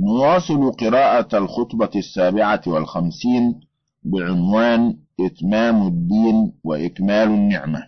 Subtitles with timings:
[0.00, 3.60] نواصل قراءة الخطبة السابعة والخمسين
[4.04, 7.82] بعنوان إتمام الدين وإكمال النعمة.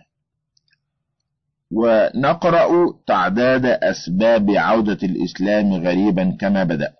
[1.71, 6.93] ونقرأ تعداد أسباب عودة الإسلام غريبا كما بدأ.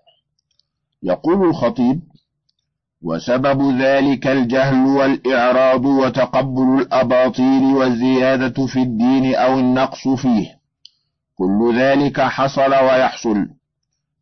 [1.04, 2.02] يقول الخطيب
[3.02, 10.60] وسبب ذلك الجهل والإعراض وتقبل الأباطيل والزيادة في الدين أو النقص فيه.
[11.36, 13.48] كل ذلك حصل ويحصل.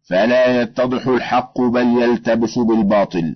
[0.10, 3.36] فلا يتضح الحق بل يلتبس بالباطل.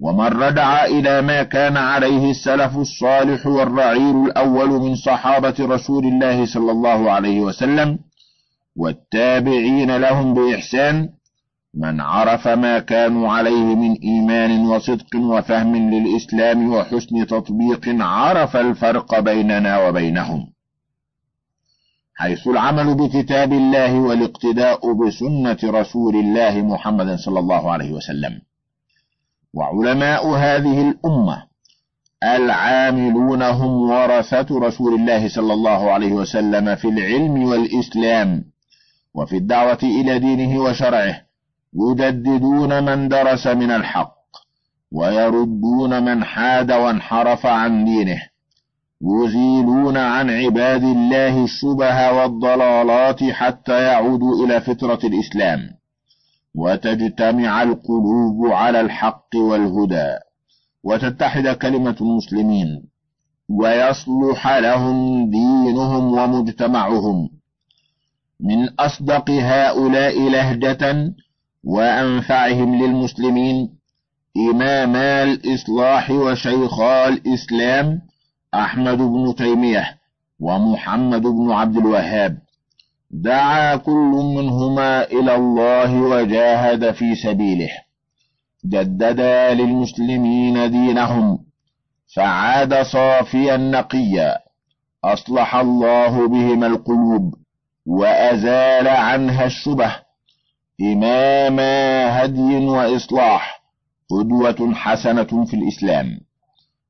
[0.00, 6.70] ومن رجع إلى ما كان عليه السلف الصالح والرعيل الأول من صحابة رسول الله صلى
[6.72, 7.98] الله عليه وسلم
[8.76, 11.08] والتابعين لهم بإحسان
[11.74, 19.88] من عرف ما كانوا عليه من إيمان وصدق وفهم للإسلام وحسن تطبيق عرف الفرق بيننا
[19.88, 20.51] وبينهم.
[22.14, 28.40] حيث العمل بكتاب الله والاقتداء بسنة رسول الله محمد صلى الله عليه وسلم.
[29.54, 31.52] وعلماء هذه الأمة
[32.24, 38.44] العاملون هم ورثة رسول الله صلى الله عليه وسلم في العلم والإسلام
[39.14, 41.20] وفي الدعوة إلى دينه وشرعه
[41.74, 44.16] يجددون من درس من الحق
[44.92, 48.22] ويردون من حاد وانحرف عن دينه.
[49.02, 55.60] يزيلون عن عباد الله الشبه والضلالات حتى يعودوا إلى فطرة الإسلام.
[56.54, 60.14] وتجتمع القلوب على الحق والهدى.
[60.84, 62.82] وتتحد كلمة المسلمين.
[63.48, 67.28] ويصلح لهم دينهم ومجتمعهم.
[68.40, 71.12] من أصدق هؤلاء لهجة
[71.64, 73.68] وأنفعهم للمسلمين
[74.36, 78.00] إماما الإصلاح وشيخا الإسلام
[78.54, 79.98] أحمد بن تيمية
[80.40, 82.38] ومحمد بن عبد الوهاب.
[83.10, 87.70] دعا كل منهما إلى الله وجاهد في سبيله.
[88.66, 91.38] جددا للمسلمين دينهم.
[92.16, 94.38] فعاد صافيا نقيا.
[95.04, 97.34] أصلح الله بهما القلوب
[97.86, 99.96] وأزال عنها الشبه.
[100.80, 103.62] إماما هدي وإصلاح.
[104.10, 106.20] قدوة حسنة في الإسلام.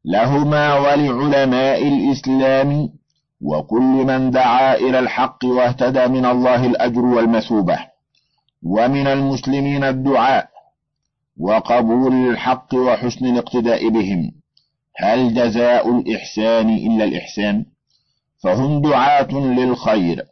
[0.05, 2.89] لهما ولعلماء الإسلام
[3.41, 7.79] وكل من دعا إلى الحق واهتدى من الله الأجر والمثوبة
[8.63, 10.49] ومن المسلمين الدعاء
[11.39, 14.33] وقبول الحق وحسن الاقتداء بهم.
[14.97, 17.65] هل جزاء الإحسان إلا الإحسان؟
[18.43, 20.25] فهم دعاة للخير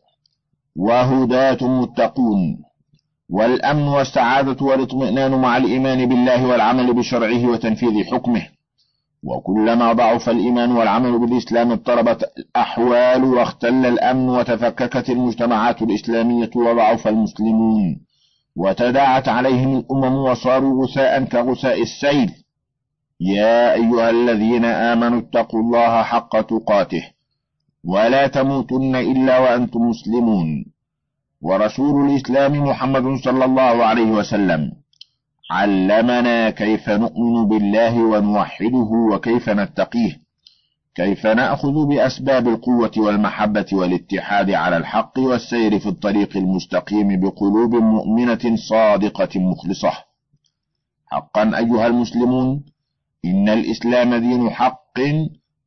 [0.76, 2.62] وهداة متقون
[3.28, 8.46] والأمن والسعادة والإطمئنان مع الإيمان بالله والعمل بشرعه وتنفيذ حكمه.
[9.22, 18.00] وكلما ضعف الإيمان والعمل بالإسلام اضطربت الأحوال واختل الأمن وتفككت المجتمعات الإسلامية وضعف المسلمون
[18.56, 22.30] وتداعت عليهم الأمم وصاروا غثاء كغثاء السيل.
[23.20, 27.02] يا أيها الذين آمنوا اتقوا الله حق تقاته
[27.84, 30.64] ولا تموتن إلا وأنتم مسلمون.
[31.42, 34.72] ورسول الإسلام محمد صلى الله عليه وسلم
[35.50, 40.20] علمنا كيف نؤمن بالله ونوحده وكيف نتقيه
[40.94, 49.40] كيف نأخذ بأسباب القوة والمحبة والاتحاد على الحق والسير في الطريق المستقيم بقلوب مؤمنة صادقة
[49.40, 49.92] مخلصة.
[51.06, 52.64] حقا أيها المسلمون
[53.24, 54.98] إن الإسلام دين حق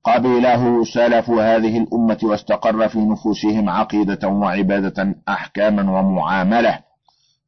[0.04, 6.80] قبله سلف هذه الأمة واستقر في نفوسهم عقيدة وعبادة أحكاما ومعاملة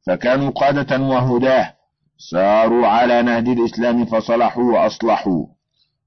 [0.06, 1.75] فكانوا قادة وهداة
[2.18, 5.46] ساروا على نهج الإسلام فصلحوا وأصلحوا.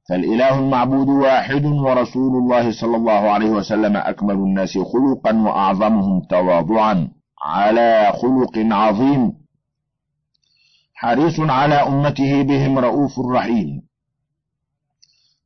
[0.09, 7.08] فالإله المعبود واحد ورسول الله صلى الله عليه وسلم أكمل الناس خلقا وأعظمهم تواضعا
[7.44, 9.34] على خلق عظيم.
[10.94, 13.81] حريص على أمته بهم رؤوف رحيم.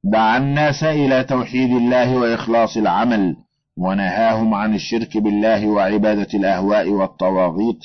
[0.03, 3.35] دعا الناس إلى توحيد الله وإخلاص العمل
[3.77, 7.79] ونهاهم عن الشرك بالله وعبادة الأهواء والطواغيت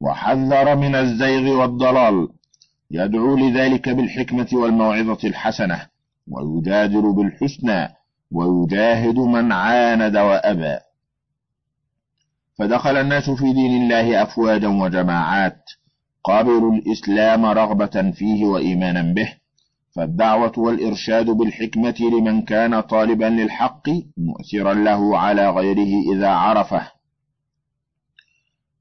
[0.00, 2.28] وحذر من الزيغ والضلال.
[2.90, 5.86] يدعو لذلك بالحكمة والموعظة الحسنة
[6.28, 7.88] ويجادل بالحسنى
[8.32, 10.78] ويجاهد من عاند وأبى.
[12.58, 15.64] فدخل الناس في دين الله أفواجا وجماعات
[16.24, 19.34] قابلوا الإسلام رغبة فيه وإيمانا به.
[19.96, 26.99] فالدعوة والإرشاد بالحكمة لمن كان طالبا للحق مؤثرا له على غيره إذا عرفه.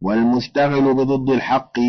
[0.01, 1.79] والمشتغل بضد الحق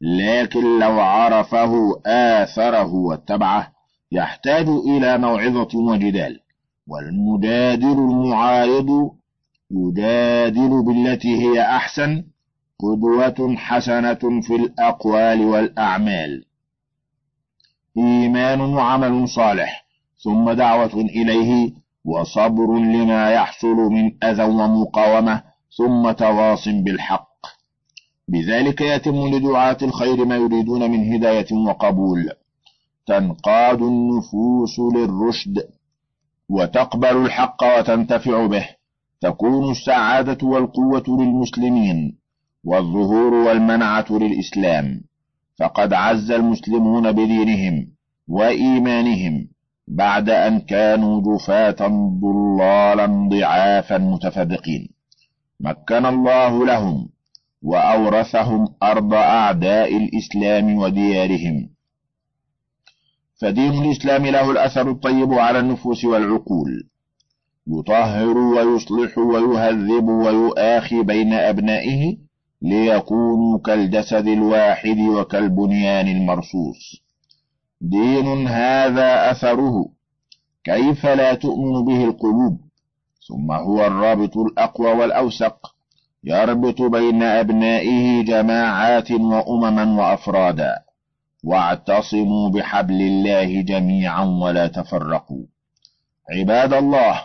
[0.00, 3.72] لكن لو عرفه آثره واتبعه
[4.12, 6.40] يحتاج إلى موعظة وجدال.
[6.86, 9.10] والمجادل المعارض
[9.70, 12.24] يجادل بالتي هي أحسن
[12.80, 16.44] قدوة حسنة في الأقوال والأعمال.
[17.98, 19.84] إيمان وعمل صالح
[20.24, 21.72] ثم دعوة إليه
[22.04, 25.42] وصبر لما يحصل من أذى ومقاومة
[25.78, 27.33] ثم تواص بالحق.
[28.28, 32.30] بذلك يتم لدعاة الخير ما يريدون من هداية وقبول.
[33.06, 35.68] تنقاد النفوس للرشد
[36.48, 38.68] وتقبل الحق وتنتفع به.
[39.20, 42.18] تكون السعادة والقوة للمسلمين
[42.64, 45.00] والظهور والمنعة للإسلام.
[45.58, 47.86] فقد عز المسلمون بدينهم
[48.28, 49.48] وإيمانهم
[49.88, 51.76] بعد أن كانوا جفاة
[52.20, 54.88] ضلالا ضعافا متفرقين
[55.60, 57.08] مكن الله لهم
[57.64, 61.68] وأورثهم أرض أعداء الإسلام وديارهم.
[63.40, 66.88] فدين الإسلام له الأثر الطيب على النفوس والعقول.
[67.66, 72.16] يطهر ويصلح ويهذب ويؤاخي بين أبنائه
[72.62, 77.02] ليكونوا كالجسد الواحد وكالبنيان المرصوص.
[77.80, 79.88] دين هذا أثره.
[80.64, 82.60] كيف لا تؤمن به القلوب؟
[83.28, 85.73] ثم هو الرابط الأقوى والأوسق.
[86.24, 90.84] يربط بين أبنائه جماعات وأمما وأفرادا.
[91.44, 95.44] واعتصموا بحبل الله جميعا ولا تفرقوا.
[96.30, 97.20] عباد الله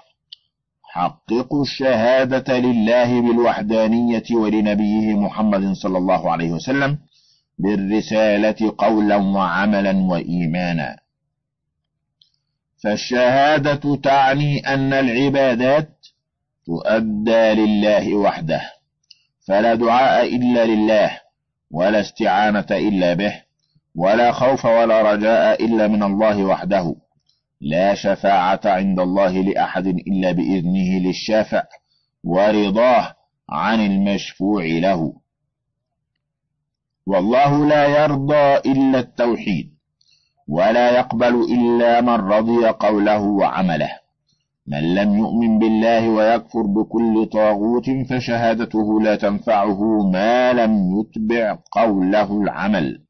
[0.84, 6.98] حققوا الشهادة لله بالوحدانية ولنبيه محمد صلى الله عليه وسلم
[7.60, 10.98] بالرسالة قولا وعملا وإيمانا.
[12.84, 15.90] فالشهادة تعني أن العبادات
[16.66, 18.79] تؤدى لله وحده.
[19.50, 21.22] فلا دعاء إلا لله
[21.72, 23.42] ولا استعانة إلا به
[23.96, 26.96] ولا خوف ولا رجاء إلا من الله وحده.
[27.62, 31.64] لا شفاعة عند الله لأحد إلا بإذنه للشافع
[32.24, 33.16] ورضاه
[33.50, 35.14] عن المشفوع له.
[37.08, 39.74] والله لا يرضى إلا التوحيد
[40.48, 43.99] ولا يقبل إلا من رضي قوله وعمله.
[44.72, 53.02] من لم يؤمن بالله ويكفر بكل طاغوت فشهادته لا تنفعه ما لم يتبع قوله العمل.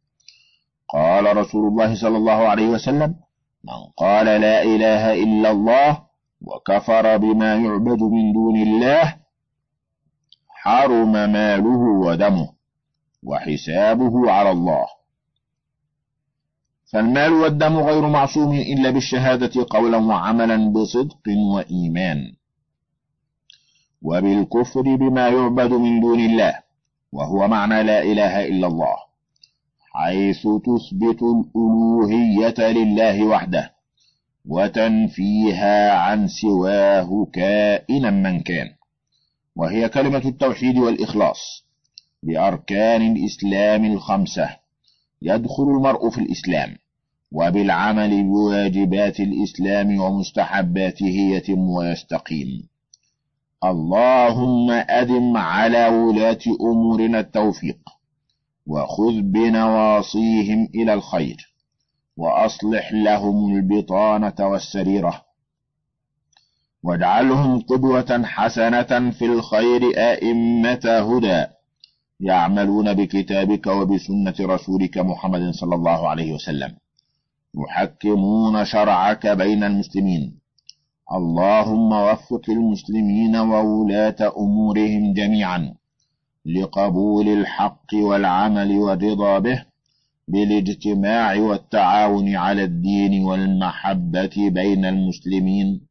[0.93, 3.15] قال رسول الله صلى الله عليه وسلم
[3.63, 6.01] من قال لا إله إلا الله
[6.41, 9.15] وكفر بما يعبد من دون الله
[10.49, 12.49] حرم ماله ودمه
[13.23, 14.98] وحسابه على الله.
[16.93, 22.33] فالمال والدم غير معصوم إلا بالشهادة قولا وعملا بصدق وإيمان.
[24.01, 26.59] وبالكفر بما يعبد من دون الله
[27.11, 28.95] وهو معنى لا إله إلا الله
[29.93, 33.71] حيث تثبت الألوهية لله وحده
[34.45, 38.67] وتنفيها عن سواه كائنا من كان
[39.55, 41.65] وهي كلمة التوحيد والإخلاص
[42.23, 44.49] بأركان الإسلام الخمسة.
[45.21, 46.75] يدخل المرء في الإسلام
[47.31, 52.67] وبالعمل بواجبات الإسلام ومستحباته يتم ويستقيم.
[53.63, 57.79] اللهم أدم على ولاة أمورنا التوفيق
[58.67, 61.53] وخذ بنواصيهم إلى الخير
[62.17, 65.25] وأصلح لهم البطانة والسريرة
[66.83, 71.58] واجعلهم قدوة حسنة في الخير أئمة هدى.
[72.19, 76.71] يعملون بكتابك وبسنة رسولك محمد صلى الله عليه وسلم.
[77.57, 80.39] يحكمون شرعك بين المسلمين.
[81.11, 85.73] اللهم وفق المسلمين وولاة أمورهم جميعا
[86.45, 89.65] لقبول الحق والعمل والرضا به
[90.27, 95.81] بالاجتماع والتعاون على الدين والمحبة بين المسلمين.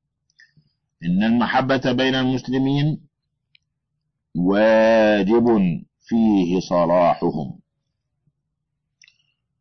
[1.05, 3.01] إن المحبة بين المسلمين
[4.35, 5.47] واجب
[6.09, 7.59] فيه صلاحهم.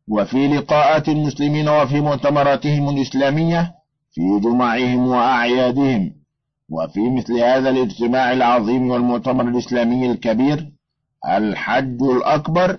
[0.07, 3.75] وفي لقاءات المسلمين وفي مؤتمراتهم الإسلامية
[4.11, 6.15] في جمعهم وأعيادهم
[6.69, 10.71] وفي مثل هذا الاجتماع العظيم والمؤتمر الإسلامي الكبير
[11.37, 12.77] الحج الأكبر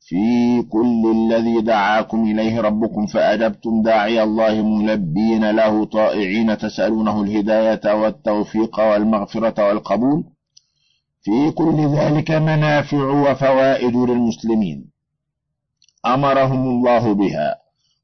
[0.00, 8.80] في كل الذي دعاكم إليه ربكم فأجبتم داعي الله ملبين له طائعين تسألونه الهداية والتوفيق
[8.80, 10.24] والمغفرة والقبول.
[11.22, 14.90] في كل ذلك منافع وفوائد للمسلمين.
[16.06, 17.56] أمرهم الله بها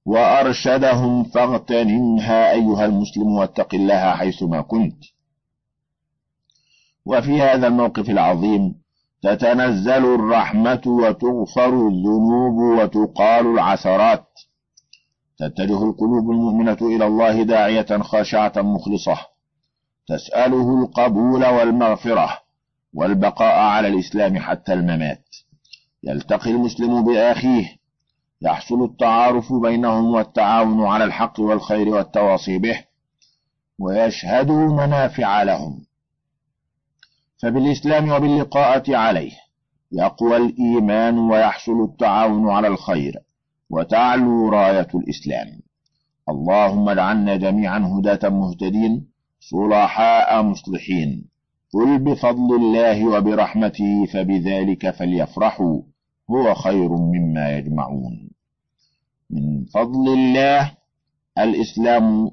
[0.06, 5.04] وأرشدهم فاغتنمها أيها المسلم واتق الله حيثما كنت.
[7.06, 8.74] وفي هذا الموقف العظيم
[9.22, 14.26] تتنزل الرحمة وتغفر الذنوب وتقال العثرات.
[15.38, 19.18] تتجه القلوب المؤمنة إلى الله داعية خاشعة مخلصة.
[20.08, 22.45] تسأله القبول والمغفرة.
[22.96, 25.24] والبقاء على الإسلام حتى الممات.
[26.02, 27.76] يلتقي المسلم بأخيه
[28.42, 32.84] يحصل التعارف بينهم والتعاون على الحق والخير والتواصي به
[33.78, 35.84] ويشهدوا منافع لهم.
[37.42, 39.32] فبالإسلام وباللقاءة عليه
[39.92, 43.14] يقوى الإيمان ويحصل التعاون على الخير
[43.70, 45.60] وتعلو راية الإسلام.
[46.28, 49.08] اللهم اجعلنا جميعا هداة مهتدين
[49.40, 51.35] صلحاء مصلحين.
[51.74, 55.82] قل بفضل الله وبرحمته فبذلك فليفرحوا
[56.30, 58.30] هو خير مما يجمعون
[59.30, 60.72] من فضل الله
[61.38, 62.30] الإسلام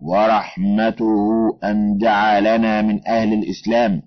[0.00, 1.28] ورحمته
[1.64, 4.02] أن جعلنا من أهل الإسلام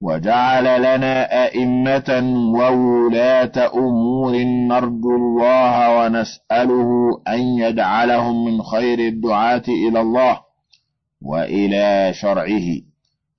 [0.00, 2.22] وجعل لنا أئمة
[2.54, 6.90] وولاة أمور نرجو الله ونسأله
[7.28, 10.40] أن يجعلهم من خير الدعاة إلى الله
[11.22, 12.93] وإلى شرعه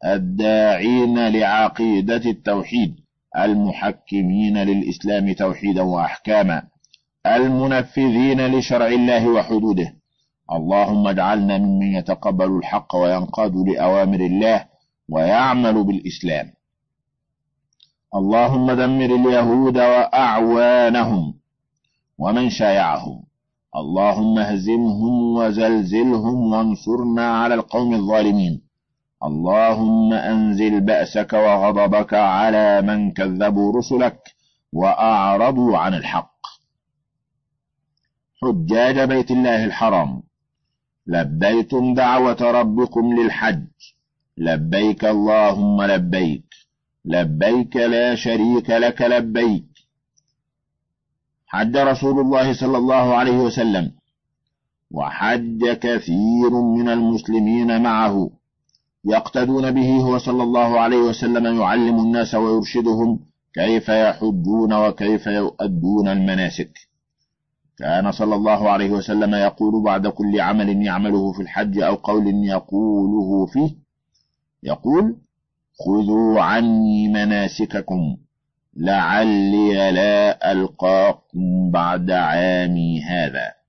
[0.05, 2.95] الداعين لعقيدة التوحيد
[3.37, 6.63] المحكمين للإسلام توحيدا وأحكاما
[7.25, 9.95] المنفذين لشرع الله وحدوده.
[10.51, 14.65] اللهم اجعلنا ممن يتقبل الحق وينقاد لأوامر الله
[15.09, 16.53] ويعمل بالإسلام.
[18.15, 21.33] اللهم دمر اليهود وأعوانهم
[22.17, 23.23] ومن شايعهم.
[23.75, 28.64] اللهم اهزمهم وزلزلهم وانصرنا على القوم الظالمين.
[29.25, 34.19] اللهم أنزل بأسك وغضبك على من كذبوا رسلك
[34.73, 36.35] وأعرضوا عن الحق.
[38.41, 40.23] حجاج بيت الله الحرام.
[41.07, 43.65] لبيتم دعوة ربكم للحج.
[44.37, 46.45] لبيك اللهم لبيك.
[47.05, 49.65] لبيك لا شريك لك لبيك.
[51.47, 53.91] حج رسول الله صلى الله عليه وسلم.
[54.91, 58.29] وحج كثير من المسلمين معه.
[59.05, 63.19] يقتدون به هو صلى الله عليه وسلم يعلم الناس ويرشدهم
[63.53, 66.71] كيف يحجون وكيف يؤدون المناسك.
[67.77, 73.45] كان صلى الله عليه وسلم يقول بعد كل عمل يعمله في الحج أو قول يقوله
[73.45, 73.75] فيه
[74.63, 75.15] يقول
[75.85, 78.17] خذوا عني مناسككم
[78.77, 83.64] لعلي لا ألقاكم بعد عامي هذا.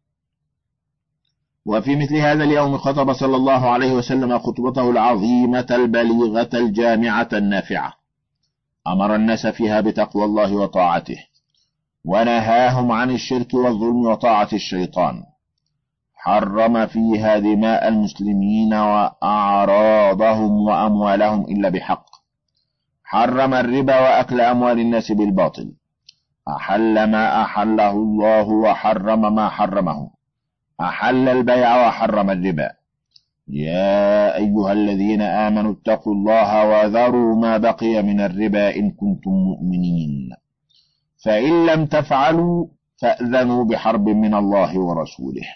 [1.66, 7.92] وفي مثل هذا اليوم خطب صلى الله عليه وسلم خطبته العظيمة البليغة الجامعة النافعة.
[8.86, 11.18] أمر الناس فيها بتقوى الله وطاعته
[12.04, 15.22] ونهاهم عن الشرك والظلم وطاعة الشيطان.
[16.14, 22.06] حرم فيها دماء المسلمين وأعراضهم وأموالهم إلا بحق.
[23.04, 25.72] حرم الربا وأكل أموال الناس بالباطل.
[26.48, 30.15] أحل ما أحله الله وحرم ما حرمه.
[30.80, 32.70] أحل البيع وحرم الربا.
[33.48, 40.30] يا أيها الذين آمنوا اتقوا الله وذروا ما بقي من الربا إن كنتم مؤمنين.
[41.24, 42.66] فإن لم تفعلوا
[42.96, 45.46] فأذنوا بحرب من الله ورسوله.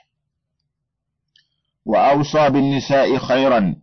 [1.87, 3.77] وأوصى بالنساء خيرا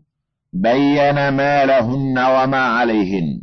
[0.54, 3.42] بين ما لهن وما عليهن.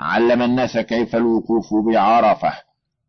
[0.00, 2.52] علم الناس كيف الوقوف بعرفة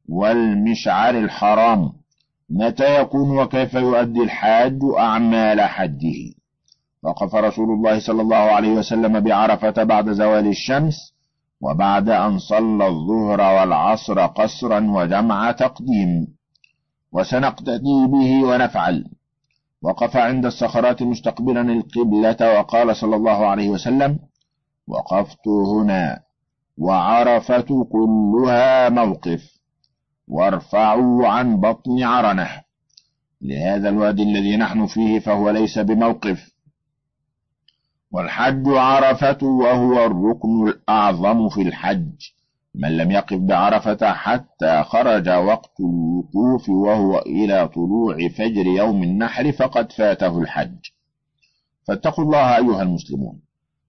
[0.09, 2.04] والمشعر الحرام.
[2.49, 6.33] متى يكون وكيف يؤدي الحاج أعمال حجه؟
[7.03, 11.13] وقف رسول الله صلى الله عليه وسلم بعرفة بعد زوال الشمس
[11.61, 16.27] وبعد أن صلى الظهر والعصر قصرا وجمع تقديم.
[17.11, 19.05] وسنقتدي به ونفعل.
[19.81, 24.19] وقف عند الصخرات مستقبلا القبلة وقال صلى الله عليه وسلم
[24.87, 26.19] وقفت هنا
[26.77, 29.54] وعرفة كلها موقف.
[30.27, 32.49] وارفعوا عن بطن عرنه.
[33.41, 36.55] لهذا الوادي الذي نحن فيه فهو ليس بموقف.
[38.11, 42.11] والحج عرفة وهو الركن الأعظم في الحج.
[42.75, 49.91] من لم يقف بعرفة حتى خرج وقت الوقوف وهو إلى طلوع فجر يوم النحر فقد
[49.91, 50.77] فاته الحج.
[51.87, 53.39] فاتقوا الله أيها المسلمون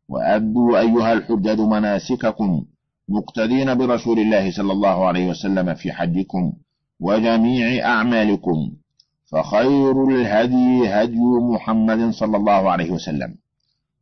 [0.09, 2.64] وأدوا أيها الحجاج مناسككم.
[3.09, 6.53] مقتدين برسول الله صلى الله عليه وسلم في حجكم
[7.01, 8.73] وجميع أعمالكم
[9.33, 11.21] فخير الهدي هدي
[11.53, 13.35] محمد صلى الله عليه وسلم.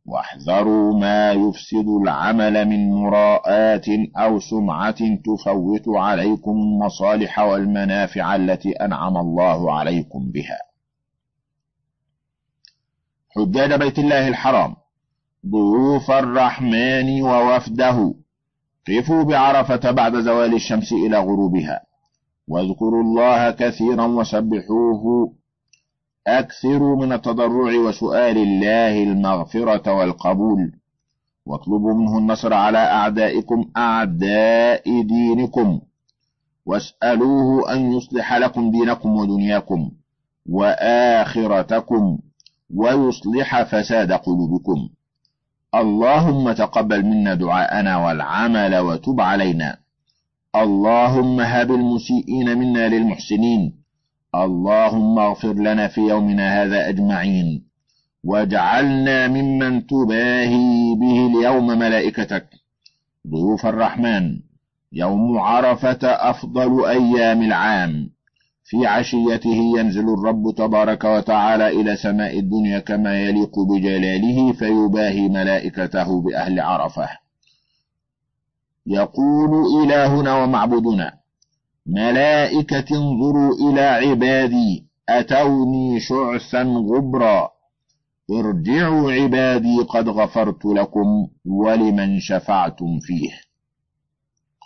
[0.05, 3.85] واحذروا ما يفسد العمل من مراءات
[4.17, 10.59] أو سمعة تفوت عليكم المصالح والمنافع التي أنعم الله عليكم بها.
[13.35, 14.75] حجاج بيت الله الحرام
[15.45, 18.13] ضيوف الرحمن ووفده
[18.87, 21.81] قفوا بعرفة بعد زوال الشمس إلى غروبها.
[22.47, 25.33] واذكروا الله كثيرا وسبحوه.
[26.27, 30.71] أكثروا من التضرع وسؤال الله المغفرة والقبول.
[31.45, 35.81] واطلبوا منه النصر على أعدائكم أعداء دينكم.
[36.65, 39.91] واسألوه أن يصلح لكم دينكم ودنياكم
[40.49, 42.17] وآخرتكم
[42.75, 44.89] ويصلح فساد قلوبكم.
[45.75, 49.77] اللهم تقبل منا دعاءنا والعمل وتب علينا.
[50.55, 53.73] اللهم هب المسيئين منا للمحسنين.
[54.35, 57.63] اللهم اغفر لنا في يومنا هذا أجمعين.
[58.23, 62.45] واجعلنا ممن تباهي به اليوم ملائكتك.
[63.27, 64.39] ضيوف الرحمن
[64.91, 68.14] يوم عرفة أفضل أيام العام.
[68.67, 76.59] في عشيته ينزل الرب تبارك وتعالى إلى سماء الدنيا كما يليق بجلاله فيباهي ملائكته بأهل
[76.59, 77.09] عرفة.
[78.87, 81.13] يقول إلهنا ومعبودنا
[81.85, 87.49] ملائكة انظروا إلى عبادي أتوني شعثا غبرا
[88.31, 93.31] ارجعوا عبادي قد غفرت لكم ولمن شفعتم فيه.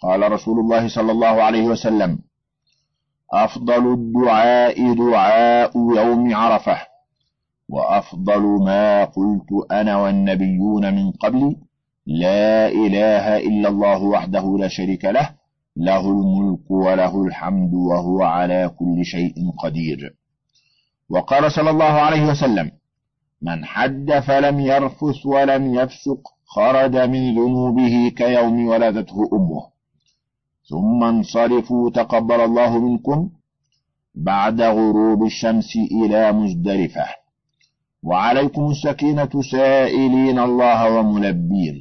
[0.04, 2.20] قال رسول الله صلى الله عليه وسلم
[3.34, 6.78] أفضل الدعاء دعاء يوم عرفة
[7.70, 11.56] وأفضل ما قلت أنا والنبيون من قبلي
[12.06, 15.30] لا إله إلا الله وحده لا شريك له
[15.78, 19.34] له الملك وله الحمد وهو على كل شيء
[19.64, 20.16] قدير.
[21.10, 22.72] وقال صلى الله عليه وسلم
[23.42, 29.79] من حد فلم يرفث ولم يفسق خرج من ذنوبه كيوم ولدته أمه.
[30.70, 33.30] ثم انصرفوا تقبل الله منكم
[34.16, 37.06] بعد غروب الشمس إلى مزدلفة.
[38.04, 41.76] وعليكم السكينة سائلين الله وملبين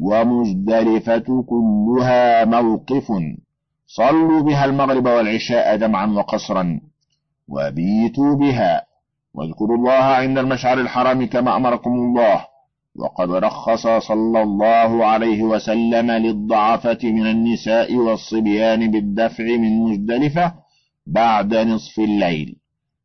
[0.00, 3.12] ومزدلفة كلها موقف.
[3.86, 6.80] صلوا بها المغرب والعشاء جمعا وقصرا.
[7.48, 8.82] وبيتوا بها.
[9.34, 12.49] واذكروا الله عند المشعر الحرام كما أمركم الله.
[12.96, 20.54] وقد رخص صلى الله عليه وسلم للضعفة من النساء والصبيان بالدفع من مزدلفة
[21.06, 22.56] بعد نصف الليل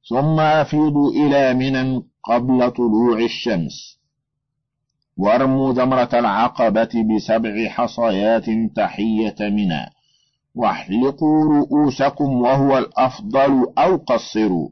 [0.09, 3.99] ثم أفيضوا إلى منى قبل طلوع الشمس.
[5.17, 9.85] وارموا ذمرة العقبة بسبع حصيات تحية منى.
[10.55, 14.69] واحلقوا رؤوسكم وهو الأفضل أو قصروا.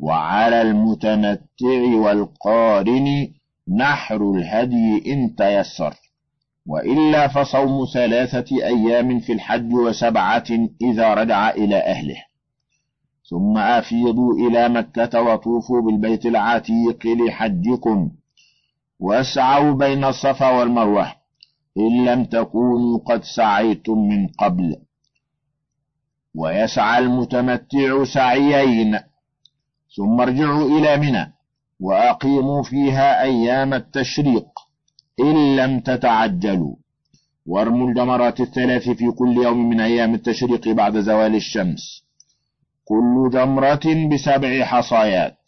[0.00, 3.28] وعلى المتمتع والقارن
[3.68, 5.94] نحر الهدي إن تيسر
[6.66, 10.44] وإلا فصوم ثلاثة أيام في الحج وسبعة
[10.82, 12.24] إذا رجع إلى أهله.
[13.30, 18.10] ثم أفيضوا إلى مكة وطوفوا بالبيت العتيق لحجكم
[18.98, 21.12] واسعوا بين الصفا والمروة
[21.78, 24.76] إن لم تكونوا قد سعيتم من قبل.
[26.34, 28.98] ويسعى المتمتع سعيين
[29.96, 31.32] ثم ارجعوا إلى منى
[31.82, 34.48] وأقيموا فيها أيام التشريق
[35.20, 36.74] إن لم تتعجلوا.
[37.46, 42.02] وارموا الجمرات الثلاث في كل يوم من أيام التشريق بعد زوال الشمس.
[42.84, 45.38] كل جمرة بسبع حصايات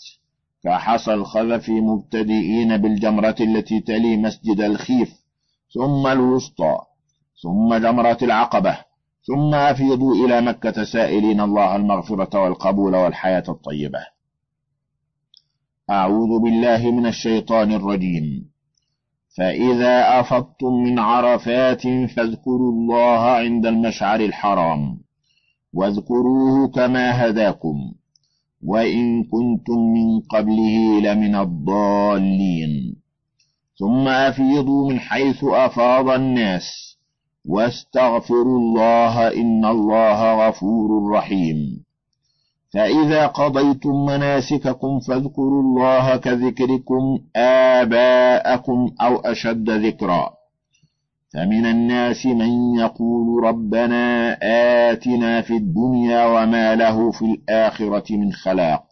[0.64, 5.10] كحصى الخذف مبتدئين بالجمرة التي تلي مسجد الخيف
[5.74, 6.78] ثم الوسطى
[7.42, 8.78] ثم جمرة العقبة
[9.26, 14.13] ثم أفيضوا إلى مكة سائلين الله المغفرة والقبول والحياة الطيبة.
[15.90, 18.50] أعوذ بالله من الشيطان الرجيم.
[19.36, 21.82] فإذا أفضتم من عرفات
[22.16, 24.98] فاذكروا الله عند المشعر الحرام
[25.72, 27.92] واذكروه كما هداكم
[28.64, 32.96] وإن كنتم من قبله لمن الضالين.
[33.78, 36.98] ثم أفيضوا من حيث أفاض الناس
[37.44, 41.84] واستغفروا الله إن الله غفور رحيم.
[42.74, 50.30] فإذا قضيتم مناسككم فاذكروا الله كذكركم آباءكم أو أشد ذكرًا.
[51.34, 54.32] فمن الناس من يقول ربنا
[54.92, 58.84] آتنا في الدنيا وما له في الآخرة من خلاق.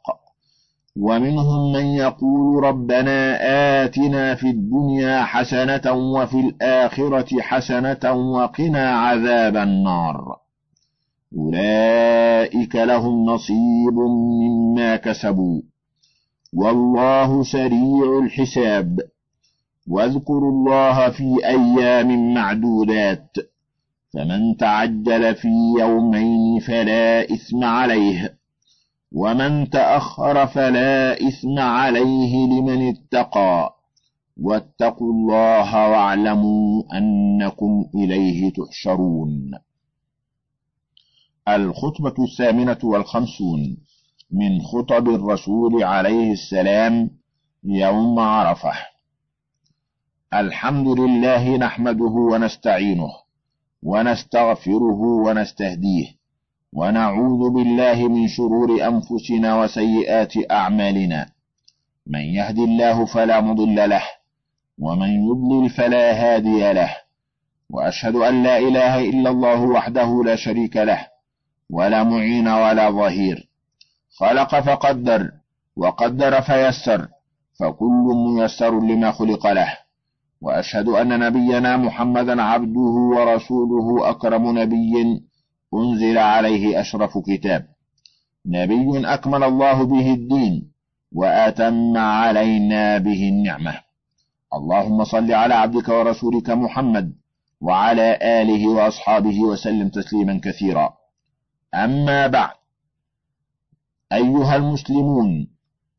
[1.00, 3.38] ومنهم من يقول ربنا
[3.84, 10.41] آتنا في الدنيا حسنة وفي الآخرة حسنة وقنا عذاب النار.
[11.38, 13.94] أولئك لهم نصيب
[14.40, 15.62] مما كسبوا.
[16.54, 19.00] والله سريع الحساب.
[19.88, 23.36] واذكروا الله في أيام معدودات.
[24.14, 28.38] فمن تعجل في يومين فلا إثم عليه.
[29.12, 33.76] ومن تأخر فلا إثم عليه لمن اتقى.
[34.40, 39.50] واتقوا الله واعلموا أنكم إليه تحشرون.
[41.48, 43.76] الخطبة الثامنة والخمسون
[44.30, 47.10] من خطب الرسول عليه السلام
[47.64, 48.72] يوم عرفة.
[50.34, 53.10] الحمد لله نحمده ونستعينه
[53.82, 56.06] ونستغفره ونستهديه
[56.72, 61.26] ونعوذ بالله من شرور أنفسنا وسيئات أعمالنا.
[62.06, 64.02] من يهد الله فلا مضل له
[64.78, 66.96] ومن يضلل فلا هادي له.
[67.70, 71.11] وأشهد أن لا إله إلا الله وحده لا شريك له.
[71.72, 73.48] ولا معين ولا ظهير.
[74.18, 75.30] خلق فقدر
[75.76, 77.08] وقدر فيسر
[77.60, 79.78] فكل ميسر لما خلق له.
[80.40, 85.22] وأشهد أن نبينا محمدا عبده ورسوله أكرم نبي
[85.74, 87.66] أنزل عليه أشرف كتاب.
[88.46, 90.72] نبي أكمل الله به الدين
[91.12, 93.74] وأتم علينا به النعمة.
[94.54, 97.12] اللهم صل على عبدك ورسولك محمد
[97.60, 101.01] وعلى آله وأصحابه وسلم تسليما كثيرا.
[101.74, 102.54] أما بعد.
[104.12, 105.48] أيها المسلمون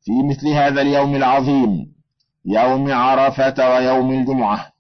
[0.06, 1.94] في مثل هذا اليوم العظيم
[2.46, 4.72] يوم عرفة ويوم الجمعة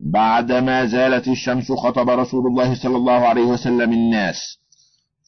[0.00, 4.58] بعدما زالت الشمس خطب رسول الله صلى الله عليه وسلم الناس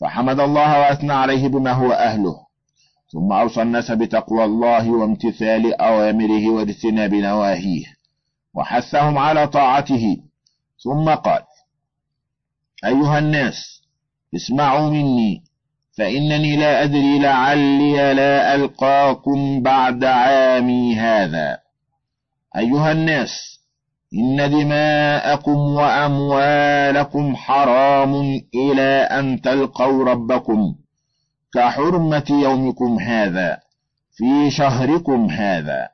[0.00, 2.36] فحمد الله وأثنى عليه بما هو أهله
[3.12, 7.84] ثم أوصى الناس بتقوى الله وامتثال أوامره واجتناب نواهيه
[8.54, 10.16] وحثهم على طاعته
[10.84, 11.42] ثم قال
[12.84, 13.83] أيها الناس
[14.34, 15.42] اسمعوا مني.
[15.98, 21.58] فإنني لا أدري لعلي لا ألقاكم بعد عامي هذا.
[22.56, 23.30] أيها الناس
[24.14, 28.14] إن دماءكم وأموالكم حرام
[28.54, 30.74] إلى أن تلقوا ربكم
[31.54, 33.58] كحرمة يومكم هذا
[34.16, 35.88] في شهركم هذا.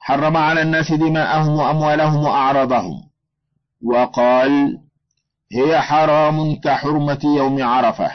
[0.00, 3.02] حرم على الناس دماءهم وأموالهم وأعراضهم.
[3.84, 4.78] وقال
[5.52, 8.10] هي حرام كحرمة يوم عرفة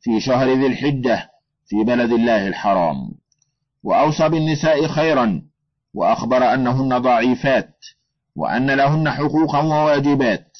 [0.00, 1.30] في شهر ذي الحجة
[1.66, 3.10] في بلد الله الحرام.
[3.82, 5.42] وأوصى بالنساء خيرا
[5.94, 7.78] وأخبر أنهن ضعيفات
[8.36, 10.58] وأن لهن حقوقا وواجبات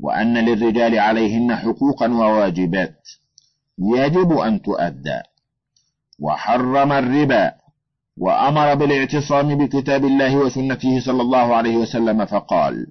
[0.00, 3.08] وأن للرجال عليهن حقوقا وواجبات.
[3.78, 5.20] يجب أن تؤدى.
[6.18, 7.52] وحرم الربا
[8.16, 12.86] وأمر بالاعتصام بكتاب الله وسنته صلى الله عليه وسلم فقال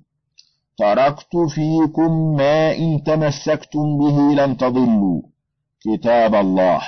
[0.80, 5.22] تركت فيكم ما إن تمسكتم به لن تضلوا.
[5.82, 6.82] كتاب الله.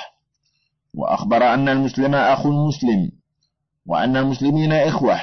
[0.94, 3.10] وأخبر أن المسلم أخو المسلم
[3.86, 5.20] وأن المسلمين إخوة.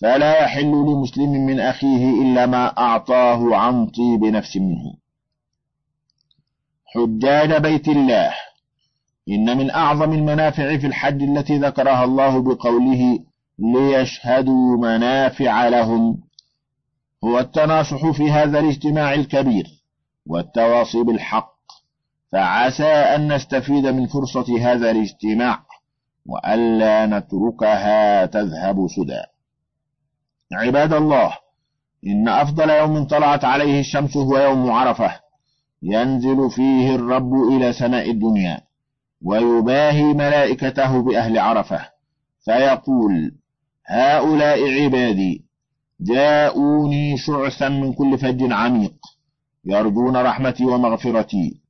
[0.00, 4.94] فلا يحل لمسلم من أخيه إلا ما أعطاه عن طيب نفس منه.
[6.86, 8.34] حجاج بيت الله.
[9.28, 13.18] إن من أعظم المنافع في الحج التي ذكرها الله بقوله
[13.58, 16.18] ليشهدوا منافع لهم
[17.24, 19.66] هو التناصح في هذا الاجتماع الكبير
[20.26, 21.54] والتواصي بالحق
[22.32, 25.64] فعسى أن نستفيد من فرصة هذا الاجتماع
[26.26, 29.22] وألا نتركها تذهب سدى.
[30.52, 31.36] عباد الله
[32.06, 35.20] إن أفضل يوم طلعت عليه الشمس هو يوم عرفة
[35.82, 38.60] ينزل فيه الرب إلى سماء الدنيا
[39.22, 41.88] ويباهي ملائكته بأهل عرفة
[42.44, 43.34] فيقول
[43.86, 45.43] هؤلاء عبادي
[46.04, 48.94] جاءوني شعثا من كل فج عميق
[49.64, 51.64] يرجون رحمتي ومغفرتي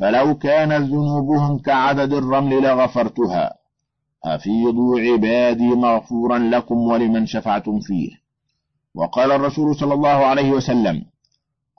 [0.00, 3.54] فلو كانت ذنوبهم كعدد الرمل لغفرتها.
[4.24, 8.10] أفيضوا عبادي مغفورا لكم ولمن شفعتم فيه.
[8.94, 11.04] وقال الرسول صلى الله عليه وسلم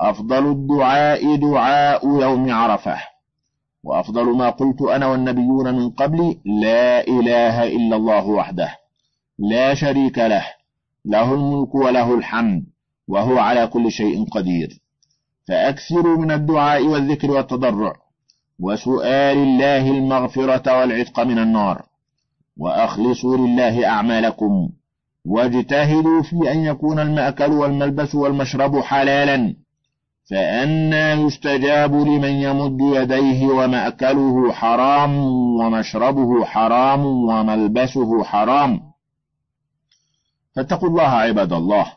[0.02, 2.98] أفضل الدعاء دعاء يوم عرفة.
[3.84, 8.76] وأفضل ما قلت أنا والنبيون من قبلي لا إله إلا الله وحده
[9.40, 10.46] لا شريك له
[11.06, 12.64] له الملك وله الحمد
[13.08, 14.80] وهو على كل شيء قدير.
[15.48, 17.94] فأكثروا من الدعاء والذكر والتضرع
[18.60, 21.86] وسؤال الله المغفرة والعتق من النار.
[22.58, 24.70] وأخلصوا لله أعمالكم
[25.26, 29.56] واجتهدوا في أن يكون المأكل والملبس والمشرب حلالا.
[30.30, 35.18] فأنا يستجاب لمن يمد يديه ومأكله حرام
[35.60, 38.88] ومشربه حرام وملبسه حرام.
[40.56, 41.94] فاتقوا الله عباد الله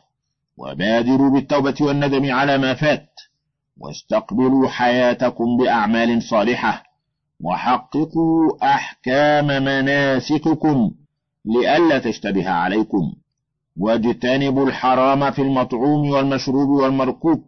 [0.57, 3.09] وبادروا بالتوبة والندم على ما فات
[3.77, 6.83] واستقبلوا حياتكم بأعمال صالحة
[7.43, 10.91] وحققوا أحكام مناسككم
[11.45, 13.13] لئلا تشتبه عليكم.
[13.77, 17.43] واجتنبوا الحرام في المطعوم والمشروب والمركوب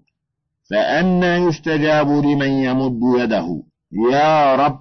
[0.69, 3.63] فأنا يستجاب لمن يمد يده.
[4.11, 4.79] يا رب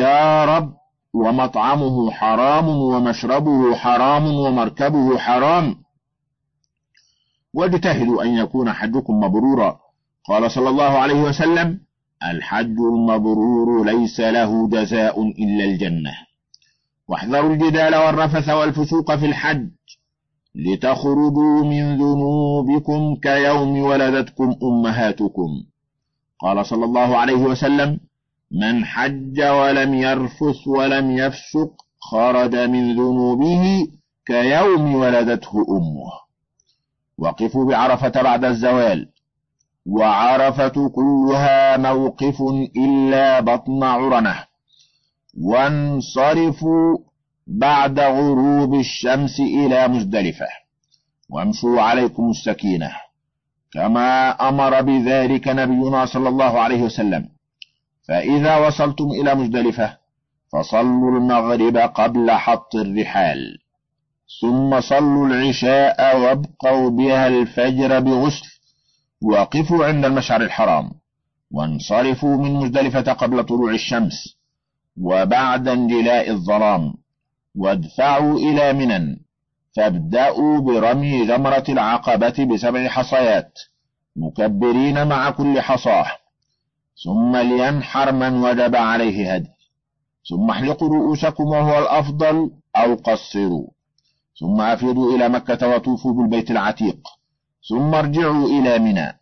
[0.00, 0.74] يا رب.
[1.14, 5.74] ومطعمه حرام ومشربه حرام ومركبه حرام.
[7.54, 9.78] واجتهدوا أن يكون حجكم مبرورا.
[10.28, 11.80] قال صلى الله عليه وسلم
[12.30, 16.12] الحج المبرور ليس له جزاء إلا الجنة.
[17.08, 19.68] واحذروا الجدال والرفث والفسوق في الحج
[20.54, 25.48] لتخرجوا من ذنوبكم كيوم ولدتكم أمهاتكم.
[26.40, 28.00] قال صلى الله عليه وسلم
[28.50, 33.86] من حج ولم يرفث ولم يفسق خرج من ذنوبه
[34.26, 36.12] كيوم ولدته أمه.
[37.18, 39.08] وقفوا بعرفة بعد الزوال.
[39.86, 42.42] وعرفة كلها موقف
[42.76, 44.44] إلا بطن عرنة.
[45.40, 46.98] وانصرفوا
[47.46, 50.46] بعد غروب الشمس إلى مزدلفة.
[51.30, 52.90] وامشوا عليكم السكينة.
[53.72, 57.33] كما أمر بذلك نبينا صلى الله عليه وسلم.
[58.08, 59.96] فإذا وصلتم إلى مزدلفة
[60.52, 63.58] فصلوا المغرب قبل حط الرحال
[64.40, 68.46] ثم صلوا العشاء وابقوا بها الفجر بغسل
[69.22, 70.90] وقفوا عند المشعر الحرام
[71.50, 74.36] وانصرفوا من مزدلفة قبل طلوع الشمس
[75.00, 76.94] وبعد انجلاء الظلام
[77.56, 79.24] وادفعوا إلى منى
[79.76, 83.58] فابدأوا برمي جمرة العقبة بسبع حصيات
[84.16, 86.06] مكبرين مع كل حصاة.
[87.04, 89.48] ثم لينحر من وجب عليه هدي.
[90.28, 93.66] ثم احلقوا رؤوسكم وهو الأفضل أو قصروا.
[94.40, 96.98] ثم أفيضوا إلى مكة وطوفوا بالبيت العتيق.
[97.68, 99.18] ثم ارجعوا إلى منى.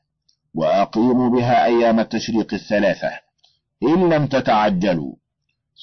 [0.54, 3.10] وأقيموا بها أيام التشريق الثلاثة.
[3.82, 5.12] إن لم تتعجلوا.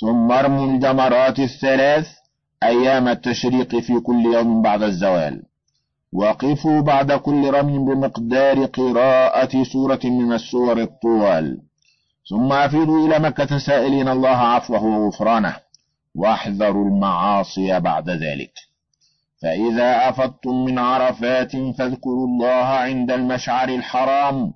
[0.01, 2.07] ثم ارموا الجمرات الثلاث
[2.63, 5.43] أيام التشريق في كل يوم بعد الزوال.
[6.13, 11.68] وقفوا بعد كل رمي بمقدار قراءة سورة من السور الطوال.
[12.29, 15.55] ثم أفيدوا إلى مكة سائلين الله عفوه وغفرانه
[16.15, 18.53] واحذروا المعاصي بعد ذلك.
[19.41, 24.53] فإذا أفضتم من عرفات فاذكروا الله عند المشعر الحرام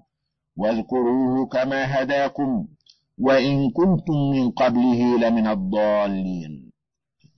[0.58, 2.66] واذكروه كما هداكم
[3.20, 6.72] وإن كنتم من قبله لمن الضالين.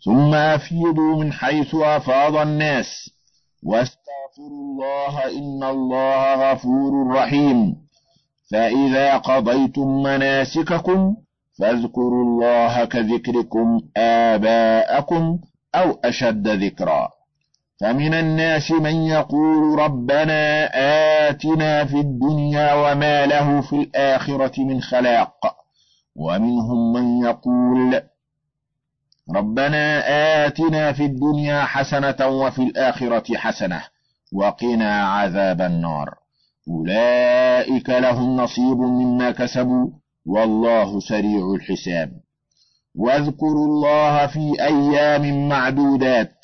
[0.06, 3.10] ثم أفيضوا من حيث أفاض الناس
[3.64, 7.85] واستغفروا الله إن الله غفور رحيم.
[8.52, 11.16] فإذا قضيتم مناسككم
[11.60, 15.40] فاذكروا الله كذكركم آباءكم
[15.76, 17.10] أو أشد ذكرًا.
[17.82, 20.66] فمن الناس من يقول ربنا
[21.30, 25.56] آتنا في الدنيا وما له في الآخرة من خلاق.
[26.16, 28.02] ومنهم من يقول
[29.36, 30.04] ربنا
[30.46, 33.82] آتنا في الدنيا حسنة وفي الآخرة حسنة
[34.34, 36.25] وقنا عذاب النار.
[36.70, 39.88] أولئك لهم نصيب مما كسبوا
[40.26, 42.12] والله سريع الحساب.
[42.96, 46.36] واذكروا الله في أيام معدودات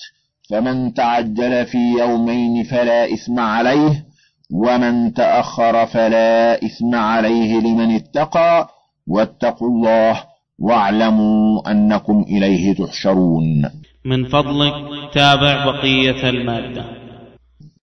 [0.50, 4.06] فمن تعجل في يومين فلا إثم عليه
[4.54, 8.68] ومن تأخر فلا إثم عليه لمن اتقى.
[9.08, 10.24] واتقوا الله
[10.60, 13.70] واعلموا أنكم إليه تحشرون.
[14.06, 14.74] من فضلك
[15.14, 17.01] تابع بقية المادة.